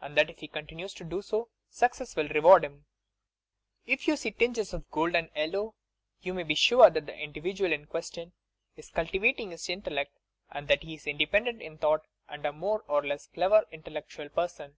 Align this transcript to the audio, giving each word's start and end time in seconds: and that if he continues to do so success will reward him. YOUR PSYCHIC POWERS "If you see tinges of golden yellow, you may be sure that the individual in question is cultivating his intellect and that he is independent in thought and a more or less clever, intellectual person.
and 0.00 0.16
that 0.16 0.30
if 0.30 0.38
he 0.38 0.46
continues 0.46 0.94
to 0.94 1.02
do 1.02 1.20
so 1.20 1.48
success 1.68 2.14
will 2.14 2.28
reward 2.28 2.62
him. 2.64 2.84
YOUR 3.84 3.96
PSYCHIC 3.96 4.04
POWERS 4.04 4.04
"If 4.04 4.06
you 4.06 4.16
see 4.16 4.30
tinges 4.30 4.72
of 4.72 4.90
golden 4.92 5.30
yellow, 5.34 5.74
you 6.22 6.32
may 6.32 6.44
be 6.44 6.54
sure 6.54 6.90
that 6.90 7.06
the 7.06 7.18
individual 7.18 7.72
in 7.72 7.86
question 7.88 8.34
is 8.76 8.88
cultivating 8.92 9.50
his 9.50 9.68
intellect 9.68 10.16
and 10.52 10.68
that 10.68 10.84
he 10.84 10.94
is 10.94 11.08
independent 11.08 11.60
in 11.60 11.76
thought 11.78 12.06
and 12.28 12.46
a 12.46 12.52
more 12.52 12.82
or 12.86 13.04
less 13.04 13.26
clever, 13.26 13.64
intellectual 13.72 14.28
person. 14.28 14.76